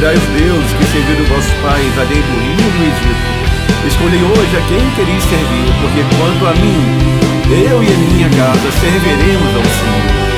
[0.00, 3.86] Considerai os deuses que serviram vossos pais, a do o rio no Egito.
[3.86, 6.80] Escolhi hoje a quem quereis servir, porque quanto a mim,
[7.52, 10.29] eu e a minha casa serviremos ao Senhor.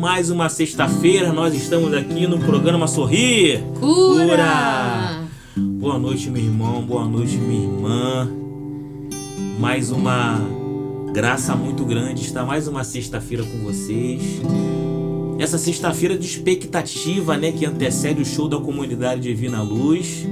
[0.00, 1.30] Mais uma sexta-feira.
[1.30, 3.62] Nós estamos aqui no programa Sorrir.
[3.78, 4.24] Cura.
[4.24, 5.20] Cura.
[5.54, 6.80] Boa noite, meu irmão.
[6.80, 8.30] Boa noite, minha irmã.
[9.58, 10.40] Mais uma
[11.12, 14.22] graça muito grande estar mais uma sexta-feira com vocês.
[15.38, 20.26] Essa sexta-feira de expectativa, né, que antecede o show da comunidade Divina Luz,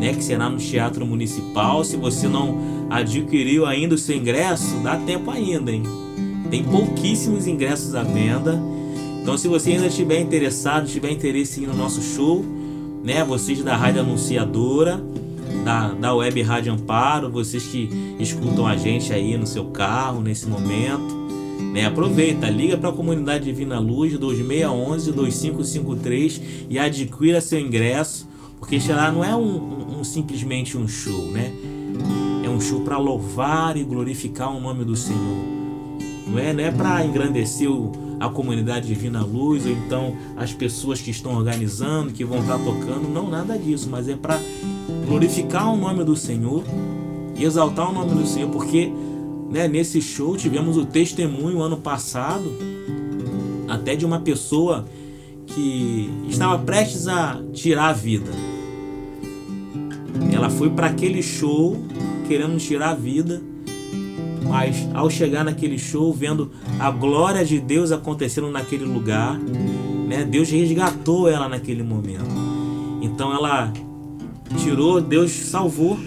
[0.00, 1.84] né, que será no Teatro Municipal.
[1.84, 2.58] Se você não
[2.90, 5.84] adquiriu ainda o seu ingresso, dá tempo ainda, hein?
[6.50, 8.73] Tem pouquíssimos ingressos à venda.
[9.24, 12.44] Então, se você ainda estiver interessado, tiver interesse no nosso show,
[13.02, 15.02] né, vocês da Rádio Anunciadora,
[15.64, 17.88] da, da Web Rádio Amparo, vocês que
[18.18, 21.14] escutam a gente aí no seu carro nesse momento,
[21.72, 28.28] né, aproveita, liga para a comunidade Divina Luz 2611 2553 e adquira seu ingresso,
[28.58, 31.50] porque lá não é um, um, um, simplesmente um show, né?
[32.44, 35.38] É um show para louvar e glorificar o nome do Senhor.
[36.26, 41.00] Não é, não é para engrandecer o, a comunidade Divina Luz ou então as pessoas
[41.00, 44.40] que estão organizando, que vão estar tocando, não nada disso, mas é para
[45.06, 46.64] glorificar o nome do Senhor
[47.36, 48.92] e exaltar o nome do Senhor, porque
[49.50, 52.52] né, nesse show tivemos o testemunho ano passado
[53.68, 54.84] até de uma pessoa
[55.46, 58.30] que estava prestes a tirar a vida.
[60.32, 61.76] Ela foi para aquele show
[62.26, 63.42] querendo tirar a vida,
[64.48, 70.50] mas ao chegar naquele show, vendo a glória de Deus acontecendo naquele lugar, né, Deus
[70.50, 72.24] resgatou ela naquele momento.
[73.02, 73.72] Então ela
[74.58, 75.98] tirou, Deus salvou.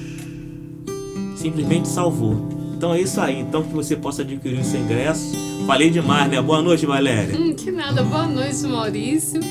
[1.36, 2.48] Simplesmente salvou.
[2.76, 3.40] Então é isso aí.
[3.40, 5.36] Então que você possa adquirir o seu ingresso.
[5.66, 6.42] Falei demais, né?
[6.42, 7.38] Boa noite, Valéria.
[7.38, 8.04] Hum, que nada.
[8.04, 9.42] Boa noite, Maurício.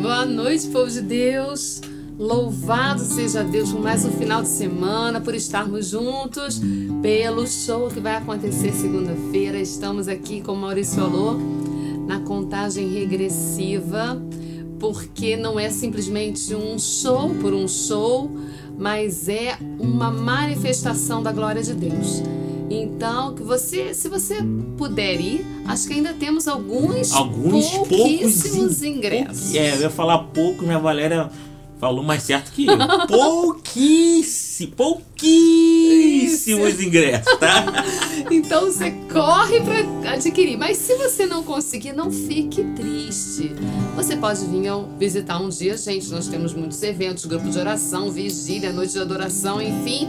[0.00, 1.80] Boa noite, povo de Deus.
[2.18, 6.60] Louvado seja Deus por mais um final de semana, por estarmos juntos,
[7.02, 9.58] pelo show que vai acontecer segunda-feira.
[9.60, 11.38] Estamos aqui, como o Maurício falou,
[12.06, 14.18] na contagem regressiva
[14.78, 18.30] porque não é simplesmente um show por um show,
[18.78, 22.22] mas é uma manifestação da glória de Deus.
[22.68, 24.38] Então, que você, se você
[24.76, 29.54] puder ir, acho que ainda temos alguns, alguns pouquíssimos poucos, ingressos.
[29.54, 31.30] É, eu ia falar pouco, minha Valéria
[31.78, 32.76] falou mais certo que eu.
[33.06, 36.82] Pouquíssimo, pouquíssimos Isso.
[36.82, 37.84] ingressos, tá?
[38.30, 40.56] então você corre para adquirir.
[40.56, 43.52] Mas se você não conseguir, não fique triste.
[43.94, 46.10] Você pode vir visitar um dia, gente.
[46.10, 50.08] Nós temos muitos eventos, grupo de oração, vigília, noite de adoração, enfim.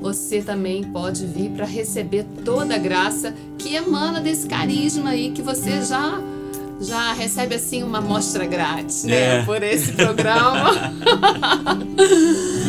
[0.00, 5.40] Você também pode vir para receber toda a graça que emana desse carisma aí que
[5.40, 6.20] você já
[6.80, 9.40] já recebe assim uma amostra grátis, né?
[9.40, 9.44] É.
[9.44, 10.70] Por esse programa.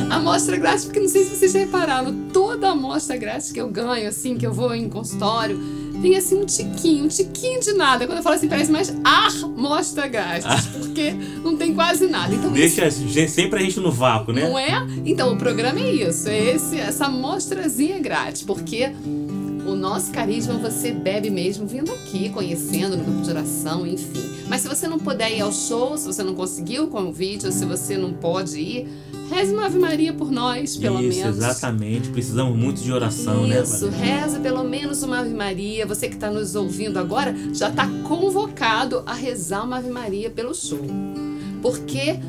[0.10, 4.08] amostra grátis, porque não sei se vocês já repararam, toda amostra grátis que eu ganho,
[4.08, 5.60] assim, que eu vou em consultório,
[6.02, 8.06] tem assim um tiquinho, um tiquinho de nada.
[8.06, 10.80] Quando eu falo assim, parece mais amostra grátis, ah.
[10.80, 11.14] porque
[11.44, 12.34] não tem quase nada.
[12.34, 14.48] Então, Deixa isso, sempre a gente no vácuo, né?
[14.48, 14.86] Não é?
[15.06, 18.92] Então o programa é isso, é esse, essa amostrazinha grátis, porque
[19.66, 24.24] o nosso carisma você bebe mesmo vindo aqui, conhecendo no grupo de oração, enfim.
[24.48, 27.52] Mas se você não puder ir ao show, se você não conseguiu o convite, ou
[27.52, 28.88] se você não pode ir,
[29.30, 31.38] reze uma Ave Maria por nós, pelo Isso, menos.
[31.38, 33.62] Exatamente, precisamos muito de oração, Isso, né?
[33.62, 35.86] Isso, reza pelo menos uma Ave Maria.
[35.86, 40.54] Você que está nos ouvindo agora já está convocado a rezar uma Ave Maria pelo
[40.54, 40.82] show.
[41.62, 42.20] Porque,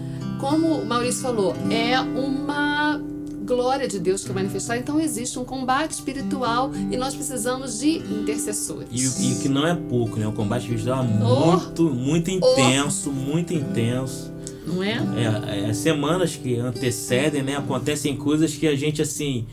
[0.40, 2.98] como o Maurício falou, é uma
[3.46, 4.76] glória de Deus que vai manifestar.
[4.76, 8.88] Então existe um combate espiritual e nós precisamos de intercessores.
[8.90, 10.26] E, o que não é pouco, né?
[10.26, 13.12] O combate espiritual é oh, muito, muito intenso, oh.
[13.12, 14.32] muito intenso.
[14.66, 14.98] Não é?
[15.16, 15.70] é?
[15.70, 17.56] É, semanas que antecedem, né?
[17.56, 19.46] Acontecem coisas que a gente, assim,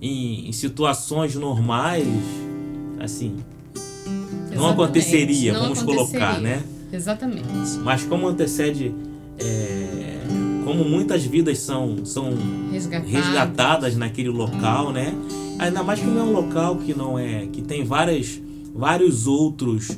[0.00, 2.06] em, em situações normais,
[3.00, 3.36] assim,
[3.74, 4.56] Exatamente.
[4.56, 6.20] não aconteceria, não vamos aconteceria.
[6.20, 6.62] colocar, né?
[6.92, 7.48] Exatamente.
[7.82, 8.94] Mas como antecede.
[9.38, 9.79] É,
[10.70, 12.32] como muitas vidas são, são
[13.04, 15.12] resgatadas naquele local, né?
[15.58, 17.48] Ainda mais que não é um local que não é.
[17.52, 18.40] que tem várias,
[18.72, 19.90] vários outros.
[19.90, 19.96] É,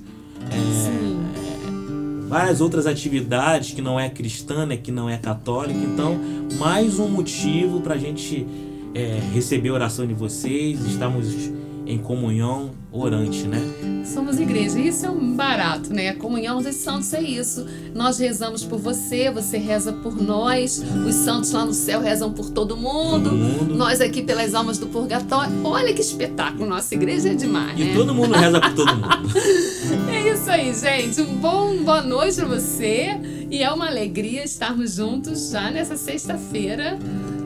[2.27, 5.79] várias outras atividades que não é cristã, né, que não é católica.
[5.79, 6.19] Então,
[6.59, 8.47] mais um motivo para a gente
[8.95, 10.81] é, receber a oração de vocês.
[10.87, 11.53] Estamos
[11.87, 13.59] em comunhão orante, né?
[14.05, 14.79] Somos igreja.
[14.79, 16.11] Isso é um barato, né?
[16.11, 17.67] A comunhão dos santos é isso.
[17.95, 20.83] Nós rezamos por você, você reza por nós.
[21.07, 23.31] Os santos lá no céu rezam por todo mundo.
[23.31, 23.75] Todo mundo.
[23.75, 25.53] Nós aqui pelas almas do purgatório.
[25.65, 26.67] Olha que espetáculo.
[26.67, 27.91] Nossa igreja é demais, e né?
[27.93, 29.33] E todo mundo reza por todo mundo.
[30.13, 31.21] é isso aí, gente.
[31.23, 33.19] Um bom boa noite para você.
[33.51, 36.99] E é uma alegria estarmos juntos já nessa sexta-feira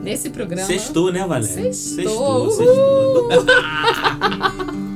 [0.03, 0.65] nesse programa.
[0.65, 1.73] Sextou, né, Valéria?
[1.73, 2.51] Sextou.
[2.51, 3.47] Sextou, sextou.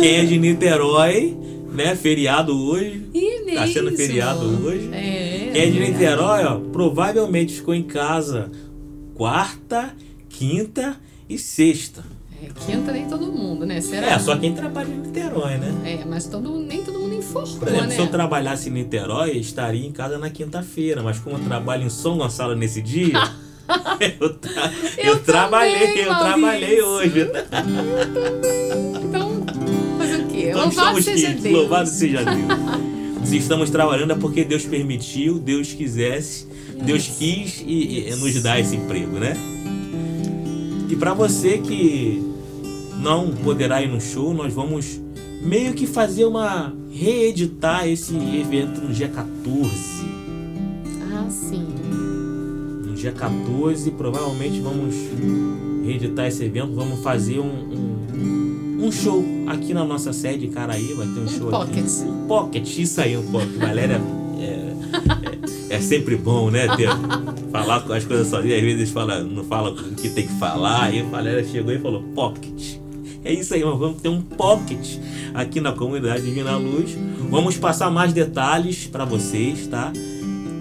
[0.00, 1.36] Quem é de Niterói,
[1.72, 1.94] né?
[1.94, 3.06] Feriado hoje.
[3.14, 4.88] Ih, tá sendo feriado hoje.
[4.92, 5.50] É.
[5.52, 8.50] Quem é de Niterói, ó, provavelmente ficou em casa
[9.14, 9.94] quarta,
[10.28, 10.96] quinta
[11.28, 12.04] e sexta.
[12.42, 13.80] É, quinta nem todo mundo, né?
[13.80, 14.08] Será?
[14.08, 15.72] É, só quem trabalha em Niterói, né?
[15.84, 17.94] É, mas todo, nem todo mundo informou, Por exemplo, né?
[17.94, 21.02] se eu trabalhasse em Niterói, estaria em casa na quinta-feira.
[21.02, 23.12] Mas como eu trabalho em São Gonçalo nesse dia...
[24.20, 27.30] eu, tra eu, eu trabalhei, também, eu trabalhei hoje.
[29.12, 29.44] Então,
[29.98, 30.48] fazer o quê?
[30.48, 31.54] Então, louvado seja Deus.
[31.54, 33.28] Louvado seja Deus.
[33.28, 36.46] Se estamos trabalhando é porque Deus permitiu, Deus quisesse,
[36.84, 39.34] Deus quis e, e nos dar esse emprego, né?
[40.88, 42.22] E para você que
[42.98, 45.00] não poderá ir no show, nós vamos
[45.42, 49.70] meio que fazer uma reeditar esse evento no dia 14.
[51.12, 51.66] Ah, sim.
[53.02, 54.94] Dia 14, provavelmente vamos
[55.84, 61.08] reeditar esse evento, vamos fazer um, um, um show aqui na nossa sede, Caraí, vai
[61.08, 61.78] ter um, um show pocket.
[61.78, 62.04] aqui.
[62.04, 63.56] Um pocket, isso aí, um pocket.
[63.56, 64.00] Valéria
[64.38, 66.68] é, é, é sempre bom, né?
[66.76, 66.90] Ter,
[67.50, 70.84] falar com as coisas sozinha, às vezes fala, não fala o que tem que falar,
[70.84, 72.76] aí a Valéria chegou e falou pocket.
[73.24, 74.98] É isso aí, vamos ter um pocket
[75.34, 76.96] aqui na comunidade Divina Luz.
[77.28, 79.92] Vamos passar mais detalhes para vocês, tá?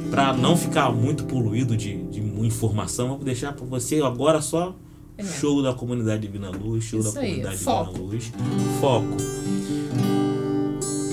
[0.10, 2.10] Para não ficar muito poluído de,
[2.42, 4.76] de informação, vamos deixar para você agora só
[5.18, 5.24] é.
[5.24, 8.32] show da comunidade Divina Luz, show isso da comunidade Divina Luz.
[8.80, 9.18] Foco.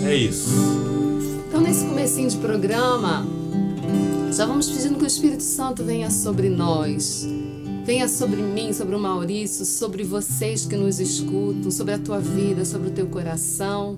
[0.05, 0.51] É isso.
[1.49, 3.27] Então nesse comecinho de programa,
[4.33, 7.27] já vamos pedindo que o Espírito Santo venha sobre nós
[7.89, 12.63] Venha sobre mim, sobre o Maurício, sobre vocês que nos escutam, sobre a tua vida,
[12.63, 13.97] sobre o teu coração,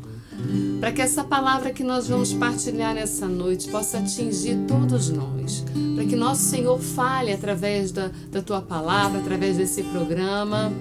[0.80, 6.04] para que essa palavra que nós vamos partilhar nessa noite possa atingir todos nós, para
[6.04, 10.72] que nosso Senhor fale através da, da tua palavra, através desse programa,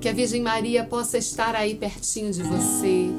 [0.00, 3.10] que a Virgem Maria possa estar aí pertinho de você,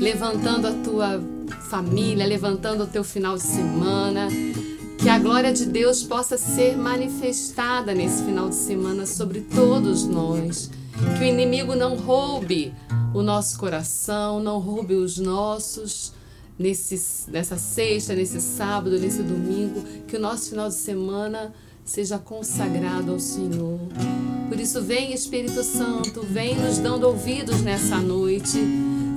[0.00, 1.22] levantando a tua
[1.68, 4.28] família, levantando o teu final de semana.
[4.98, 10.70] Que a glória de Deus possa ser manifestada nesse final de semana sobre todos nós.
[11.18, 12.72] Que o inimigo não roube
[13.14, 16.12] o nosso coração, não roube os nossos
[16.58, 19.82] nesse, nessa sexta, nesse sábado, nesse domingo.
[20.06, 21.54] Que o nosso final de semana
[21.84, 23.80] seja consagrado ao Senhor.
[24.48, 28.58] Por isso, vem Espírito Santo, vem nos dando ouvidos nessa noite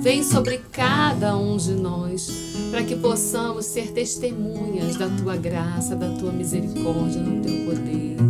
[0.00, 2.30] Vem sobre cada um de nós,
[2.70, 8.27] para que possamos ser testemunhas da tua graça, da tua misericórdia, do teu poder.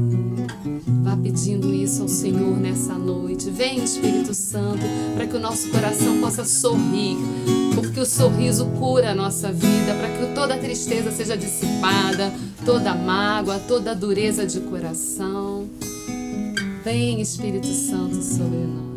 [1.03, 3.51] Vá pedindo isso ao Senhor nessa noite.
[3.51, 4.83] Vem, Espírito Santo,
[5.15, 7.17] para que o nosso coração possa sorrir,
[7.75, 12.33] porque o sorriso cura a nossa vida, para que toda tristeza seja dissipada,
[12.65, 15.67] toda mágoa, toda dureza de coração.
[16.85, 18.89] Vem, Espírito Santo, sobre nós.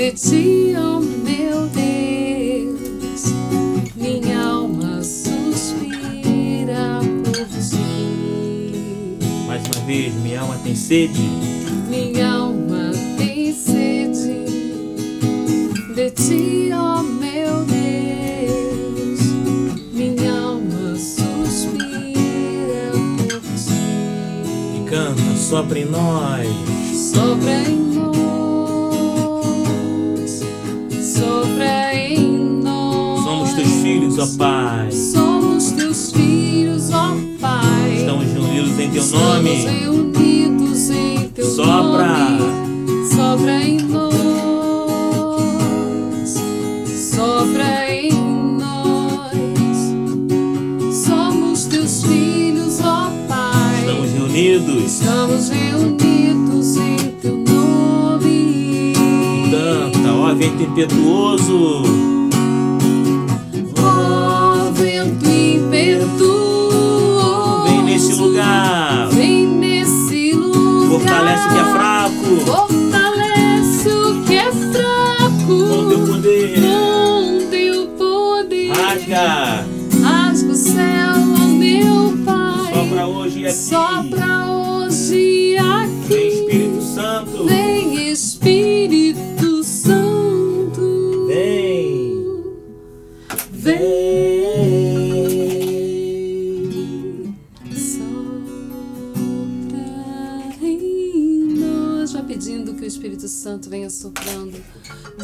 [0.00, 2.19] de ti, oh meu Deus,
[9.90, 11.20] Vez, minha alma tem sede.
[11.88, 14.44] Minha alma tem sede
[15.96, 19.20] de ti, oh meu Deus,
[19.92, 22.12] minha alma suspira
[23.18, 23.72] por você.
[24.76, 26.46] E canta, sopra em nós,
[26.94, 27.80] sopra em
[34.20, 34.92] ó Pai.
[34.92, 35.29] Somos teus
[38.82, 39.50] em teu nome.
[39.50, 42.30] Reunidos em teu Sopra.
[42.30, 43.10] nome.
[43.14, 44.10] Sopra em nós.
[47.14, 48.12] Sopra em
[48.58, 49.34] nós.
[50.94, 53.80] Somos teus filhos, ó Pai.
[53.80, 54.84] Estamos reunidos.
[54.84, 58.94] Estamos reunidos em teu nome.
[59.50, 62.19] Tanta, ó vento impetuoso.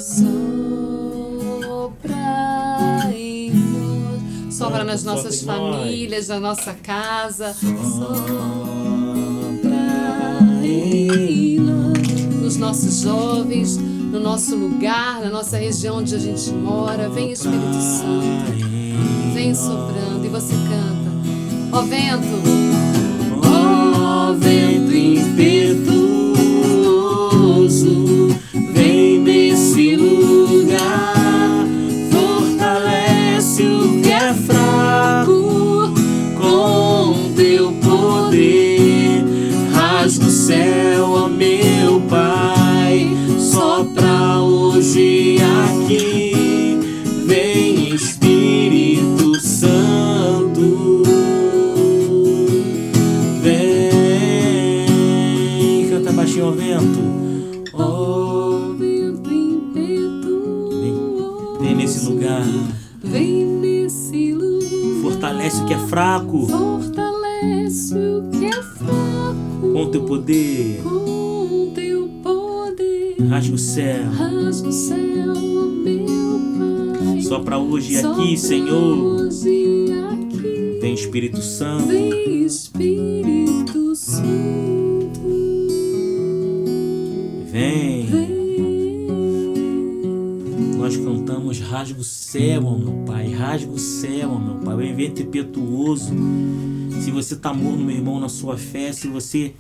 [0.07, 0.23] Sopra
[3.13, 4.55] em nós.
[4.55, 7.53] Sopra nas nossas famílias, na nossa casa.
[7.55, 7.67] Sopra
[10.63, 11.97] em nós.
[12.41, 17.09] Nos nossos jovens, no nosso lugar, na nossa região onde a gente mora.
[17.09, 18.65] Vem Espírito Santo.
[19.35, 21.11] Vem soprando e você canta.
[21.73, 22.29] Ó vento.
[23.45, 25.96] Ó vento impetuoso
[45.89, 51.05] Vem Espírito Santo.
[53.41, 54.89] Vem,
[55.89, 56.99] canta baixinho ao vento.
[59.73, 60.81] Vento.
[60.81, 60.97] Vem,
[61.61, 62.45] vem nesse lugar.
[65.03, 66.49] Fortalece o que é fraco.
[66.49, 69.73] Fortalece o que é fraco.
[69.73, 70.81] Com teu poder.
[70.83, 73.15] Com teu poder.
[73.29, 74.03] Rasga o céu.
[74.11, 75.06] Rasga o céu.
[77.37, 79.29] Só para hoje e aqui, Senhor.
[80.81, 81.87] Vem Espírito Santo.
[81.87, 85.11] Vem Espírito Santo.
[87.53, 88.09] Vem.
[90.79, 96.15] Nós cantamos rasga o céu, meu Pai, rasga o céu, meu Pai, o vento impetuoso.
[97.03, 99.53] Se você está morno, meu irmão, na sua fé, se você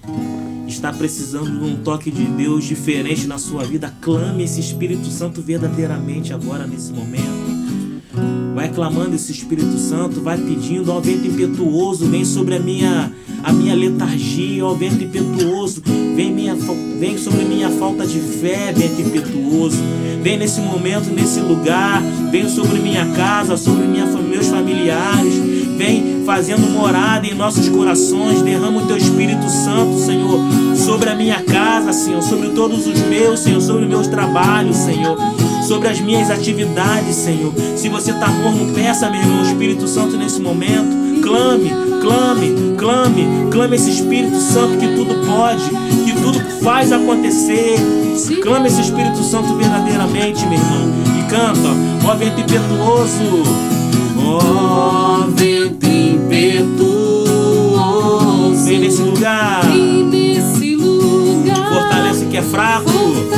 [0.66, 5.42] está precisando de um toque de Deus diferente na sua vida, clame esse Espírito Santo
[5.42, 7.35] verdadeiramente agora nesse momento.
[8.56, 13.12] Vai clamando esse Espírito Santo, vai pedindo, ó vento impetuoso, vem sobre a minha
[13.44, 15.82] a minha letargia, ó vento impetuoso,
[16.16, 16.56] vem, minha,
[16.98, 19.76] vem sobre minha falta de fé, vento impetuoso,
[20.22, 25.34] vem nesse momento, nesse lugar, vem sobre minha casa, sobre minha, meus familiares,
[25.76, 30.40] vem fazendo morada em nossos corações, derrama o teu Espírito Santo, Senhor,
[30.74, 35.88] sobre a minha casa, Senhor, sobre todos os meus, Senhor, sobre meus trabalhos, Senhor sobre
[35.88, 37.52] as minhas atividades, Senhor.
[37.74, 41.20] Se você está morno, peça, meu irmão, o Espírito Santo nesse momento.
[41.20, 41.70] Clame,
[42.00, 45.64] clame, clame, clame esse Espírito Santo que tudo pode,
[46.04, 47.76] que tudo faz acontecer.
[48.42, 50.88] Clame esse Espírito Santo verdadeiramente, meu irmão.
[51.18, 51.68] E canta,
[52.08, 53.42] ó vento impetuoso.
[54.24, 56.86] Ó vento impetuoso.
[58.64, 59.64] Vem nesse lugar.
[59.64, 61.68] Vem nesse lugar.
[61.68, 62.88] Fortalece que é fraco.
[62.90, 63.35] Fortalece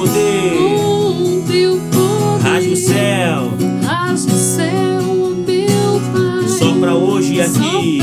[0.00, 0.56] poder.
[0.56, 2.42] Com teu poder.
[2.42, 3.52] Rasga o céu.
[3.82, 5.02] Rasga o céu,
[5.46, 6.48] meu Pai.
[6.48, 8.00] Só pra hoje e aqui.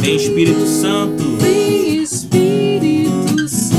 [0.00, 1.24] Vem Espírito Santo.
[1.40, 3.74] Vem Espírito Santo.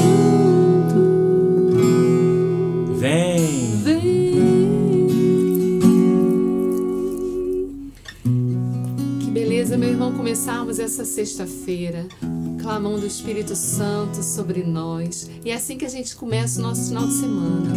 [2.98, 3.80] Vem.
[3.84, 4.72] Vem.
[9.20, 12.08] Que beleza, meu irmão, começarmos essa sexta-feira
[12.66, 15.30] clamando o Espírito Santo sobre nós.
[15.46, 17.72] E é assim que a gente começa o nosso final de semana.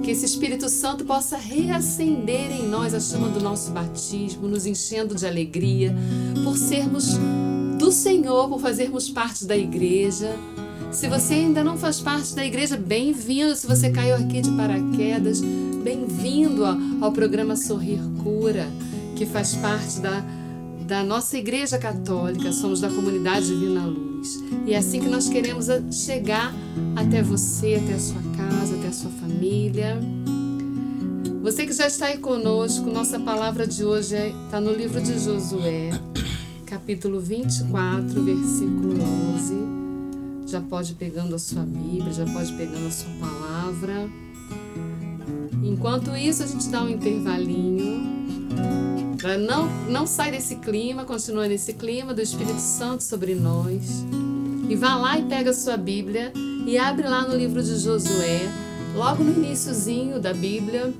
[0.00, 5.12] Que esse Espírito Santo possa reacender em nós a chama do nosso batismo, nos enchendo
[5.16, 5.92] de alegria
[6.44, 7.18] por sermos
[7.80, 10.36] do Senhor, por fazermos parte da igreja.
[10.92, 13.56] Se você ainda não faz parte da igreja, bem-vindo.
[13.56, 15.40] Se você caiu aqui de paraquedas,
[15.82, 16.64] bem-vindo
[17.00, 18.68] ao programa Sorrir Cura,
[19.16, 20.24] que faz parte da,
[20.86, 22.52] da nossa igreja católica.
[22.52, 24.42] Somos da comunidade Divina Luz.
[24.64, 26.54] E é assim que nós queremos chegar
[26.94, 29.98] até você, até a sua casa, até a sua família.
[31.42, 35.90] Você que já está aí conosco, nossa palavra de hoje está no livro de Josué,
[36.66, 38.94] capítulo 24, versículo
[39.36, 39.54] 11.
[40.46, 44.08] Já pode pegando a sua Bíblia, já pode pegando a sua palavra.
[45.62, 48.16] Enquanto isso, a gente dá um intervalinho.
[49.36, 54.04] Não, não sai desse clima, continua nesse clima do Espírito Santo sobre nós.
[54.68, 56.32] E vá lá e pega a sua Bíblia
[56.66, 58.48] e abre lá no livro de Josué,
[58.94, 60.92] logo no iníciozinho da Bíblia,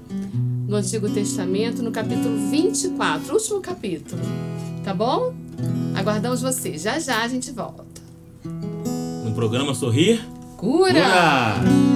[0.67, 4.23] no Antigo Testamento, no capítulo 24, último capítulo.
[4.85, 5.35] Tá bom?
[5.95, 6.79] Aguardamos você.
[6.79, 7.85] Já já a gente volta.
[9.25, 10.21] No programa Sorrir
[10.57, 10.93] Cura!
[10.93, 11.96] Cura!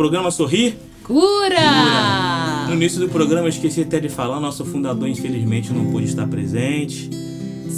[0.00, 0.78] Programa Sorrir.
[1.04, 2.64] Cura!
[2.66, 6.26] No início do programa, eu esqueci até de falar, nosso fundador, infelizmente, não pôde estar
[6.26, 7.10] presente.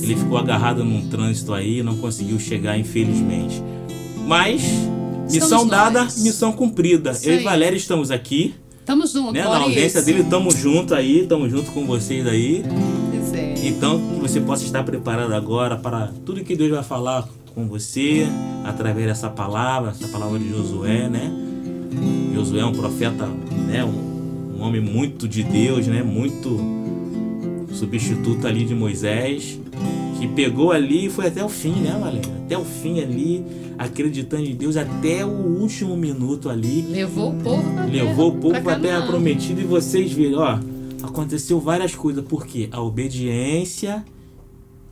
[0.01, 3.61] Ele ficou agarrado num trânsito aí, não conseguiu chegar, infelizmente.
[4.25, 4.63] Mas,
[5.29, 7.11] missão Estamos dada, missão cumprida.
[7.11, 7.43] Isso Eu e aí.
[7.45, 8.55] Valéria estamos aqui,
[8.87, 9.43] Tamo junto, né?
[9.43, 9.75] Na Maurício.
[9.81, 12.63] ausência dele, estamos junto aí, estamos junto com vocês aí.
[13.35, 13.67] É.
[13.67, 18.29] Então, que você possa estar preparado agora para tudo que Deus vai falar com você,
[18.65, 21.51] através dessa palavra, essa palavra de Josué, né?
[22.35, 23.85] Josué é um profeta, né?
[23.85, 26.03] Um, um homem muito de Deus, né?
[26.03, 26.59] Muito
[27.73, 29.59] substituto ali de Moisés,
[30.19, 32.33] que pegou ali e foi até o fim, né, Valéria?
[32.45, 33.45] Até o fim ali,
[33.79, 36.83] acreditando em Deus até o último minuto ali.
[36.83, 40.13] Levou o povo pra Levou o terra, povo pra para a terra prometida e vocês
[40.13, 40.59] viram, ó,
[41.03, 44.05] aconteceu várias coisas, porque a obediência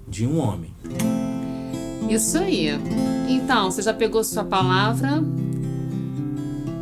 [0.08, 0.70] de um homem.
[2.08, 2.70] Isso aí.
[3.28, 5.22] Então, você já pegou sua palavra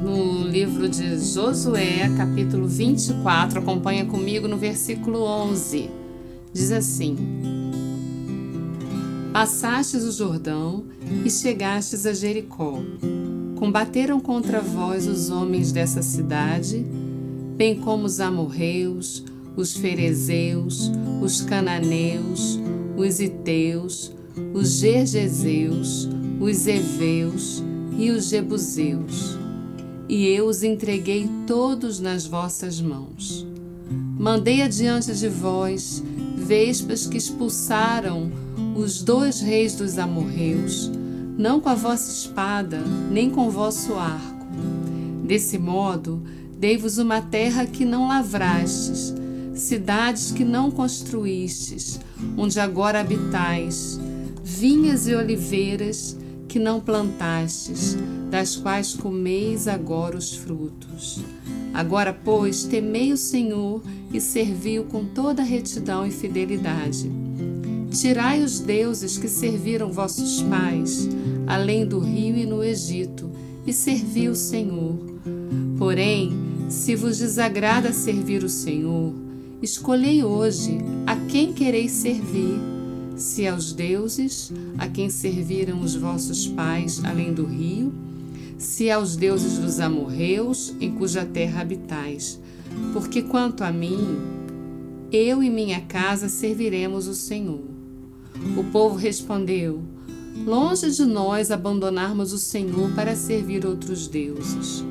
[0.09, 3.59] no livro de Josué, capítulo 24.
[3.59, 5.91] Acompanha comigo no versículo 11.
[6.51, 7.15] Diz assim:
[9.35, 10.85] Passastes o Jordão
[11.27, 12.81] e chegastes a Jericó.
[13.57, 16.87] Combateram contra vós os homens dessa cidade,
[17.57, 19.23] bem como os amorreus,
[19.57, 20.91] os ferezeus,
[21.21, 22.59] os cananeus,
[22.97, 24.11] os iteus,
[24.55, 26.09] os gergeseus,
[26.41, 27.63] os heveus
[27.99, 29.38] e os jebuseus.
[30.09, 33.47] E eu os entreguei todos nas vossas mãos.
[34.19, 36.03] Mandei adiante de vós
[36.35, 38.33] vespas que expulsaram
[38.75, 40.91] os dois reis dos amorreus,
[41.37, 44.47] não com a vossa espada, nem com o vosso arco.
[45.25, 46.23] Desse modo,
[46.59, 49.15] dei-vos uma terra que não lavrastes,
[49.55, 52.01] cidades que não construístes,
[52.37, 54.01] onde agora habitais,
[54.43, 56.17] vinhas e oliveiras
[56.49, 57.97] que não plantastes,
[58.31, 61.21] das quais comeis agora os frutos.
[61.75, 63.83] Agora, pois, temei o Senhor
[64.13, 67.11] e servi-o com toda retidão e fidelidade.
[67.91, 71.09] Tirai os deuses que serviram vossos pais,
[71.47, 73.31] além do rio e no Egito,
[73.67, 74.99] e servi o Senhor.
[75.79, 76.33] Porém,
[76.69, 79.15] se vos desagrada servir o Senhor,
[79.63, 82.59] escolhei hoje a quem quereis servir,
[83.19, 87.93] Se aos deuses a quem serviram os vossos pais além do rio,
[88.57, 92.41] se aos deuses dos amorreus em cuja terra habitais,
[92.93, 94.19] porque quanto a mim,
[95.11, 97.65] eu e minha casa serviremos o Senhor.
[98.57, 99.83] O povo respondeu:
[100.47, 104.85] Longe de nós abandonarmos o Senhor para servir outros deuses.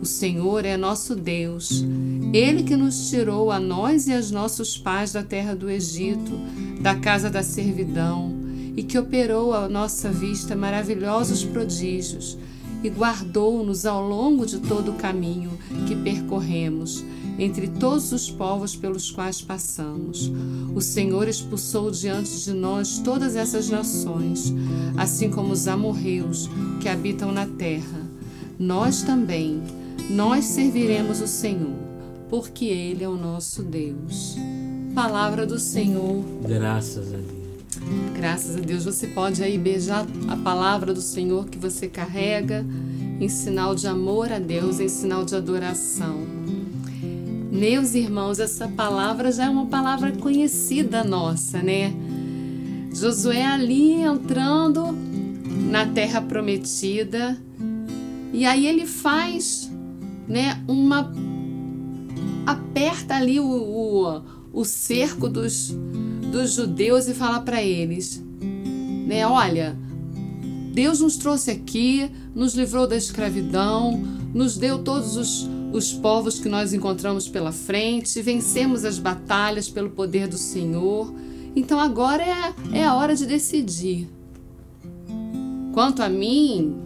[0.00, 1.84] O Senhor é nosso Deus,
[2.32, 6.38] Ele que nos tirou a nós e aos nossos pais da terra do Egito,
[6.80, 8.32] da casa da servidão,
[8.76, 12.38] e que operou à nossa vista maravilhosos prodígios,
[12.82, 15.58] e guardou-nos ao longo de todo o caminho
[15.88, 17.04] que percorremos,
[17.36, 20.30] entre todos os povos pelos quais passamos.
[20.76, 24.54] O Senhor expulsou diante de nós todas essas nações,
[24.96, 26.48] assim como os amorreus
[26.80, 28.06] que habitam na terra.
[28.56, 29.60] Nós também
[30.08, 31.76] nós serviremos o Senhor,
[32.30, 34.36] porque Ele é o nosso Deus.
[34.94, 36.24] Palavra do Senhor.
[36.42, 37.38] Graças a Deus.
[38.14, 38.84] Graças a Deus.
[38.84, 42.64] Você pode aí beijar a palavra do Senhor que você carrega
[43.20, 46.26] em sinal de amor a Deus, em sinal de adoração.
[47.50, 51.92] Meus irmãos, essa palavra já é uma palavra conhecida nossa, né?
[52.94, 54.94] Josué ali entrando
[55.70, 57.36] na terra prometida,
[58.32, 59.67] e aí ele faz
[60.28, 61.12] né, uma
[62.46, 65.74] aperta ali o, o, o cerco dos,
[66.30, 68.22] dos judeus e fala para eles,
[69.06, 69.76] né, olha,
[70.72, 74.00] Deus nos trouxe aqui, nos livrou da escravidão,
[74.32, 79.90] nos deu todos os, os povos que nós encontramos pela frente, vencemos as batalhas pelo
[79.90, 81.12] poder do Senhor.
[81.56, 84.08] Então agora é, é a hora de decidir.
[85.72, 86.76] Quanto a mim,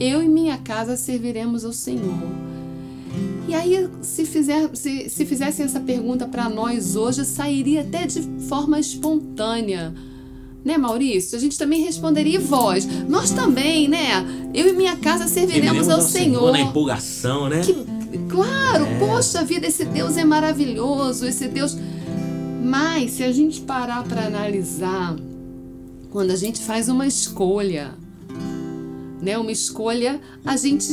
[0.00, 2.44] eu e minha casa serviremos ao Senhor.
[3.46, 8.22] E aí, se, fizer, se, se fizessem essa pergunta para nós hoje, sairia até de
[8.48, 9.94] forma espontânea.
[10.64, 11.36] Né, Maurício?
[11.36, 12.88] A gente também responderia voz.
[13.06, 14.24] Nós também, né?
[14.54, 16.38] Eu e minha casa serviremos, ao, ao Senhor.
[16.38, 16.52] Senhor.
[16.52, 17.60] Na empolgação, né?
[17.60, 17.74] Que,
[18.30, 18.98] claro, é.
[18.98, 21.76] poxa vida, esse Deus é maravilhoso, esse Deus.
[22.64, 25.14] Mas se a gente parar para analisar,
[26.10, 27.92] quando a gente faz uma escolha,
[29.24, 29.36] né?
[29.38, 30.92] Uma escolha, a gente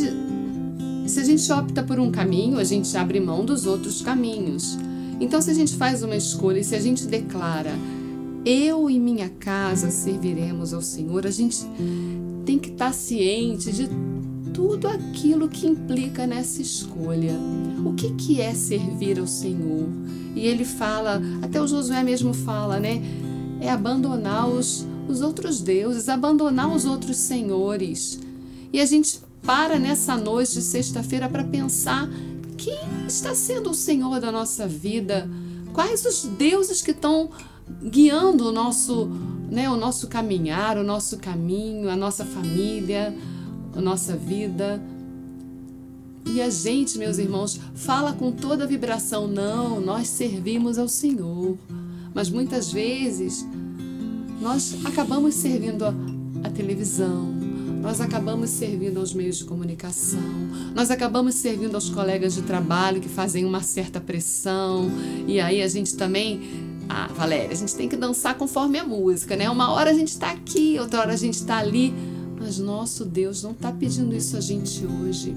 [1.07, 4.77] se a gente opta por um caminho, a gente abre mão dos outros caminhos.
[5.19, 7.71] Então, se a gente faz uma escolha e se a gente declara,
[8.45, 11.57] eu e minha casa serviremos ao Senhor, a gente
[12.45, 13.89] tem que estar ciente de
[14.53, 17.33] tudo aquilo que implica nessa escolha.
[17.85, 19.87] O que, que é servir ao Senhor?
[20.35, 23.01] E ele fala, até o Josué mesmo fala, né?
[23.59, 28.19] É abandonar os, os outros deuses, abandonar os outros senhores.
[28.71, 32.07] E a gente para nessa noite de sexta-feira para pensar
[32.57, 35.29] quem está sendo o Senhor da nossa vida,
[35.73, 37.29] quais os deuses que estão
[37.83, 39.09] guiando o nosso,
[39.49, 43.15] né, o nosso caminhar, o nosso caminho, a nossa família,
[43.75, 44.81] a nossa vida.
[46.25, 51.57] E a gente, meus irmãos, fala com toda a vibração: não, nós servimos ao Senhor.
[52.13, 53.45] Mas muitas vezes
[54.41, 57.32] nós acabamos servindo a, televisão,
[57.80, 60.19] nós acabamos servindo aos meios de comunicação,
[60.73, 64.91] nós acabamos servindo aos colegas de trabalho que fazem uma certa pressão,
[65.27, 66.71] e aí a gente também.
[66.89, 69.49] Ah, Valéria, a gente tem que dançar conforme a música, né?
[69.49, 71.93] Uma hora a gente está aqui, outra hora a gente está ali,
[72.38, 75.34] mas nosso Deus não está pedindo isso a gente hoje.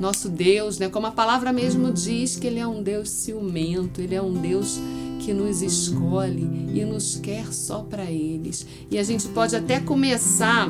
[0.00, 0.88] Nosso Deus, né?
[0.88, 4.80] Como a palavra mesmo diz, que Ele é um Deus ciumento, Ele é um Deus
[5.20, 8.66] que nos escolhe e nos quer só para eles.
[8.90, 10.68] E a gente pode até começar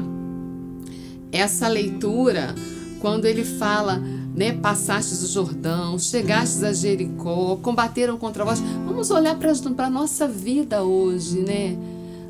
[1.32, 2.54] essa leitura,
[3.00, 3.98] quando ele fala,
[4.34, 8.60] né, passastes o Jordão, chegastes a Jericó, combateram contra vós.
[8.86, 9.52] Vamos olhar para
[9.86, 11.76] a nossa vida hoje, né?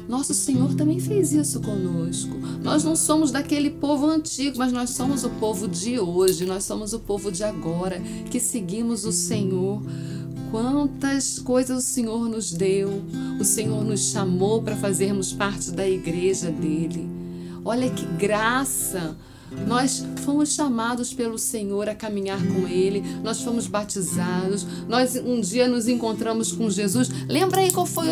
[0.08, 2.36] Nosso Senhor também fez isso conosco.
[2.62, 6.92] Nós não somos daquele povo antigo, mas nós somos o povo de hoje, nós somos
[6.92, 8.00] o povo de agora,
[8.30, 9.82] que seguimos o Senhor.
[10.54, 13.02] Quantas coisas o Senhor nos deu,
[13.40, 17.10] o Senhor nos chamou para fazermos parte da igreja dele.
[17.64, 19.16] Olha que graça!
[19.66, 25.66] Nós fomos chamados pelo Senhor a caminhar com Ele, nós fomos batizados, nós um dia
[25.66, 27.08] nos encontramos com Jesus.
[27.28, 28.06] Lembra aí qual foi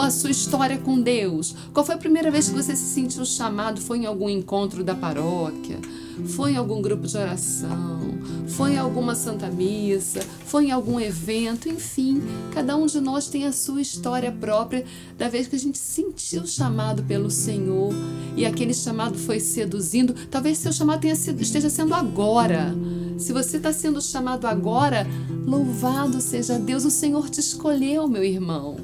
[0.00, 1.54] a sua história com Deus?
[1.74, 3.82] Qual foi a primeira vez que você se sentiu chamado?
[3.82, 5.78] Foi em algum encontro da paróquia?
[6.24, 8.16] Foi em algum grupo de oração?
[8.48, 10.20] Foi em alguma santa missa?
[10.46, 11.68] Foi em algum evento?
[11.68, 14.84] Enfim, cada um de nós tem a sua história própria
[15.18, 17.92] da vez que a gente sentiu chamado pelo Senhor
[18.36, 20.14] e aquele chamado foi seduzindo.
[20.30, 22.74] Talvez seu chamado tenha sido, esteja sendo agora.
[23.18, 25.06] Se você está sendo chamado agora,
[25.44, 28.76] louvado seja Deus, o Senhor te escolheu, meu irmão.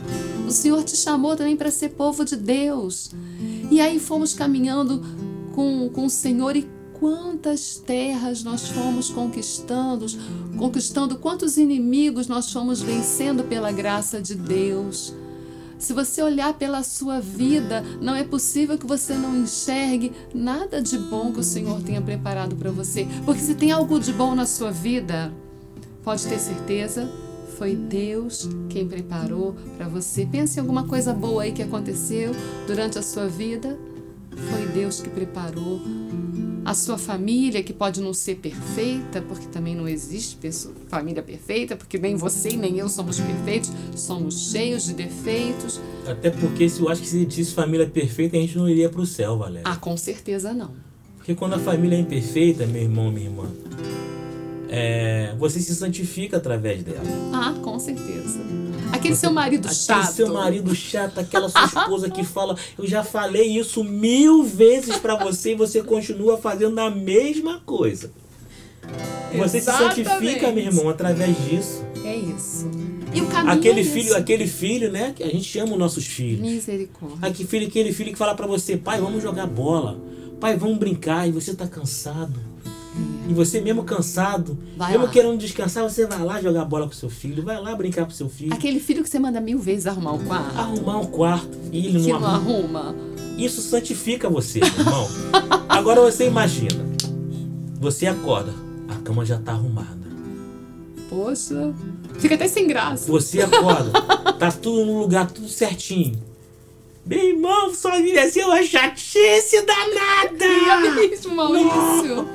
[0.46, 3.10] O Senhor te chamou também para ser povo de Deus.
[3.70, 5.02] E aí fomos caminhando
[5.54, 6.66] com, com o Senhor e
[7.02, 10.06] quantas terras nós fomos conquistando,
[10.56, 15.12] conquistando, quantos inimigos nós fomos vencendo pela graça de Deus.
[15.80, 20.96] Se você olhar pela sua vida, não é possível que você não enxergue nada de
[20.96, 23.08] bom que o Senhor tenha preparado para você.
[23.24, 25.34] Porque se tem algo de bom na sua vida,
[26.04, 27.10] pode ter certeza,
[27.58, 30.24] foi Deus quem preparou para você.
[30.24, 32.30] Pense em alguma coisa boa aí que aconteceu
[32.64, 33.76] durante a sua vida.
[34.30, 35.80] Foi Deus que preparou
[36.64, 41.76] a sua família, que pode não ser perfeita, porque também não existe pessoa, família perfeita,
[41.76, 45.80] porque nem você nem eu somos perfeitos, somos cheios de defeitos.
[46.06, 49.00] Até porque se eu acho que se disse família perfeita, a gente não iria para
[49.00, 49.62] o céu, Valéria.
[49.64, 50.70] Ah, com certeza não.
[51.16, 53.48] Porque quando a família é imperfeita, meu irmão, minha irmã,
[54.74, 57.02] é, você se santifica através dela.
[57.30, 58.40] Ah, com certeza.
[58.90, 60.12] Aquele seu marido Aquele chato.
[60.14, 65.14] seu marido chato, aquela sua esposa que fala, eu já falei isso mil vezes pra
[65.16, 68.10] você e você continua fazendo a mesma coisa.
[69.36, 69.94] Você Exatamente.
[69.94, 71.84] se santifica, meu irmão, através disso.
[72.04, 72.70] É isso.
[73.14, 74.16] E o caminho Aquele é filho, isso.
[74.16, 75.12] aquele filho, né?
[75.14, 76.40] Que a gente ama os nossos filhos.
[76.40, 77.18] Misericórdia.
[77.20, 79.98] Aquele filho, aquele filho que fala pra você, pai, vamos jogar bola.
[80.40, 81.28] Pai, vamos brincar.
[81.28, 82.32] E você tá cansado.
[83.28, 85.10] E você mesmo cansado, Vai mesmo lá.
[85.12, 88.28] querendo descansar, você vai lá jogar bola com seu filho, vai lá brincar com seu
[88.28, 88.52] filho.
[88.52, 90.58] Aquele filho que você manda mil vezes arrumar o quarto.
[90.58, 92.80] Arrumar um quarto e ele que não não arruma.
[92.80, 93.12] arruma.
[93.38, 95.08] Isso santifica você, irmão.
[95.68, 96.84] Agora você imagina.
[97.80, 98.52] Você acorda,
[98.88, 100.02] a cama já tá arrumada.
[101.08, 101.72] Poxa.
[102.18, 103.10] Fica até sem graça.
[103.10, 103.90] Você acorda,
[104.38, 106.20] tá tudo no lugar, tudo certinho.
[107.04, 110.44] Meu irmão, sua vida é assim, uma chatice danada.
[110.46, 112.26] Ia mesmo, Maurício.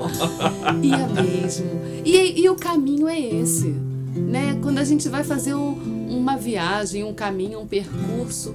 [0.83, 1.69] Ia mesmo.
[2.03, 3.67] E, e o caminho é esse,
[4.15, 4.59] né?
[4.61, 8.53] Quando a gente vai fazer um- uma viagem, um caminho, um percurso,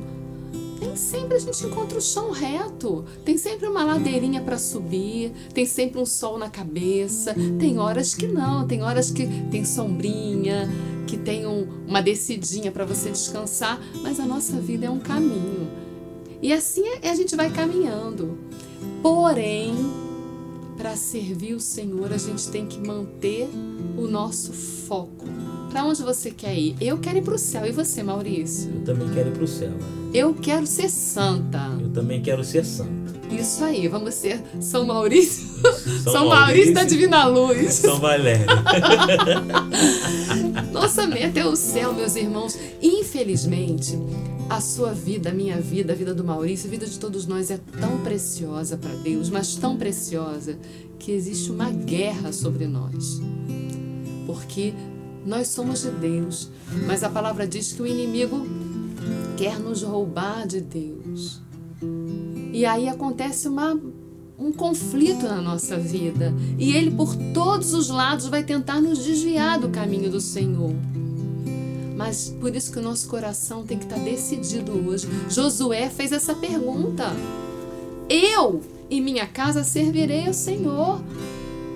[0.81, 3.05] nem sempre a gente encontra o chão reto.
[3.25, 7.35] Tem sempre uma ladeirinha para subir, tem sempre um sol na cabeça.
[7.59, 10.68] Tem horas que não, tem horas que tem sombrinha,
[11.07, 15.81] que tem um- uma descidinha para você descansar, mas a nossa vida é um caminho.
[16.42, 18.37] E assim é- a gente vai caminhando.
[19.00, 19.74] Porém,
[20.76, 23.48] para servir o Senhor, a gente tem que manter
[23.96, 25.24] o nosso foco.
[25.72, 26.76] Para onde você quer ir?
[26.82, 27.64] Eu quero ir para o céu.
[27.64, 28.70] E você, Maurício?
[28.74, 29.78] Eu também quero ir pro céu, né?
[30.12, 31.66] Eu quero ser santa.
[31.80, 32.92] Eu também quero ser santo.
[33.30, 35.48] Isso aí, vamos ser São Maurício.
[36.04, 36.98] São São, Maurício da Maurício.
[36.98, 37.72] Divina Luz.
[37.72, 38.44] São Valério.
[40.70, 42.58] Nossa meta é o céu, meus irmãos.
[42.82, 43.98] Infelizmente,
[44.50, 47.50] a sua vida, a minha vida, a vida do Maurício, a vida de todos nós
[47.50, 50.58] é tão preciosa para Deus, mas tão preciosa,
[50.98, 53.22] que existe uma guerra sobre nós.
[54.26, 54.74] Porque
[55.24, 56.48] nós somos de Deus,
[56.87, 58.46] mas a palavra diz que o inimigo
[59.37, 61.40] quer nos roubar de Deus.
[62.52, 63.78] E aí acontece uma,
[64.38, 66.35] um conflito na nossa vida.
[66.58, 70.74] E ele, por todos os lados, vai tentar nos desviar do caminho do Senhor.
[71.96, 75.08] Mas por isso que o nosso coração tem que estar decidido hoje.
[75.28, 77.04] Josué fez essa pergunta:
[78.08, 81.00] Eu e minha casa servirei ao Senhor.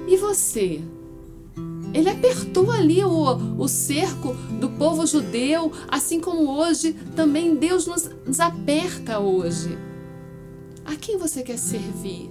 [0.09, 0.83] E você?
[1.95, 8.11] Ele apertou ali o, o cerco do povo judeu, assim como hoje também Deus nos,
[8.27, 9.79] nos aperta hoje.
[10.85, 12.31] A quem você quer servir?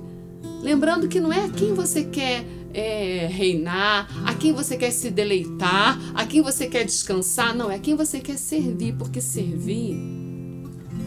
[0.62, 5.10] Lembrando que não é a quem você quer é, reinar, a quem você quer se
[5.10, 9.98] deleitar, a quem você quer descansar, não, é a quem você quer servir, porque servir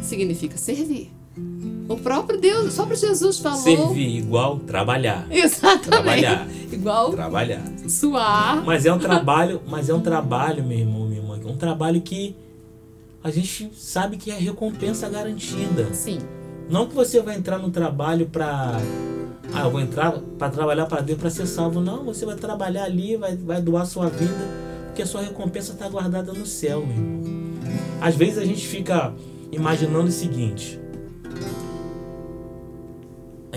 [0.03, 1.18] significa servir.
[1.89, 3.59] O próprio Deus, o próprio Jesus falou.
[3.59, 5.27] Servir igual trabalhar.
[5.31, 5.89] Exatamente.
[5.89, 6.49] Trabalhar.
[6.71, 7.63] Igual Trabalhar.
[7.89, 8.63] suar.
[8.65, 12.37] Mas é um trabalho, mas é um trabalho, meu irmão, minha irmã, um trabalho que
[13.25, 15.93] a gente sabe que é recompensa garantida.
[15.95, 16.19] Sim.
[16.69, 18.79] Não que você vai entrar no trabalho pra.
[19.55, 21.81] Ah, eu vou entrar para trabalhar para Deus para ser salvo.
[21.81, 24.47] Não, você vai trabalhar ali, vai, vai doar sua vida,
[24.87, 27.23] porque a sua recompensa está guardada no céu, meu irmão.
[27.99, 29.15] Às vezes a gente fica
[29.51, 30.79] imaginando o seguinte.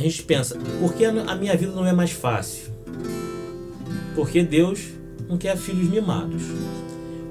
[0.02, 2.72] A gente pensa, por que a minha vida não é mais fácil?
[4.16, 4.80] Porque Deus
[5.30, 6.42] não quer filhos mimados.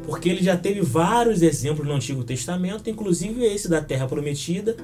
[0.07, 4.77] Porque ele já teve vários exemplos no Antigo Testamento, inclusive esse da Terra Prometida.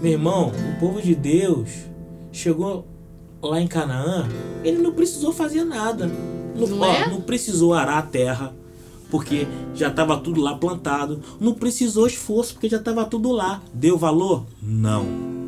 [0.00, 1.68] Meu irmão, o povo de Deus
[2.32, 2.88] chegou
[3.42, 4.26] lá em Canaã,
[4.64, 6.10] ele não precisou fazer nada.
[6.56, 7.10] Não, Não ó, é?
[7.10, 8.54] não precisou arar a terra,
[9.10, 11.20] porque já estava tudo lá plantado.
[11.38, 13.62] Não precisou esforço, porque já estava tudo lá.
[13.74, 14.46] Deu valor?
[14.62, 15.39] Não.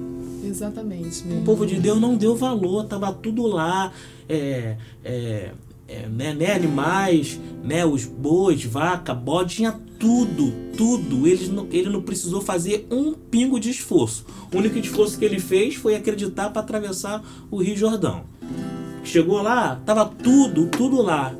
[0.52, 1.42] Exatamente, O meu.
[1.44, 3.90] povo de Deus não deu valor, estava tudo lá.
[4.28, 5.52] É, é,
[5.88, 11.26] é, né, né, animais, né, os bois, vaca, bode, tinha tudo, tudo.
[11.26, 14.26] Ele não, ele não precisou fazer um pingo de esforço.
[14.52, 18.24] O único esforço que ele fez foi acreditar para atravessar o Rio Jordão.
[19.02, 21.34] Chegou lá, tava tudo, tudo lá.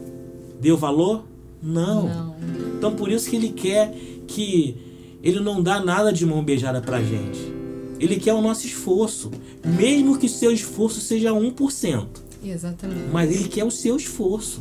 [0.59, 1.25] Deu valor?
[1.63, 2.09] Não.
[2.09, 2.37] Não.
[2.79, 3.95] Então por isso que ele quer
[4.27, 4.77] que
[5.23, 7.62] ele não dá nada de mão beijada pra gente.
[8.03, 9.31] Ele quer o nosso esforço,
[9.65, 12.07] mesmo que seu esforço seja 1%,
[12.45, 13.01] Exatamente.
[13.13, 14.61] mas ele quer o seu esforço.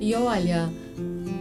[0.00, 0.68] E olha,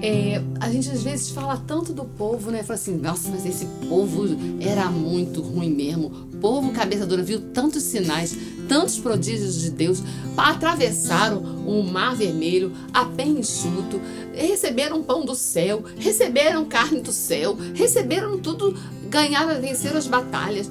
[0.03, 2.61] é, a gente às vezes fala tanto do povo, né?
[2.61, 4.25] Fala assim, nossa, mas esse povo
[4.59, 6.11] era muito ruim mesmo.
[6.37, 8.37] O povo cabeça dura viu tantos sinais,
[8.69, 10.03] tantos prodígios de Deus,
[10.37, 13.99] atravessaram o mar vermelho a pé enxuto,
[14.35, 18.77] receberam pão do céu, receberam carne do céu, receberam tudo,
[19.09, 20.69] ganharam, venceram as batalhas.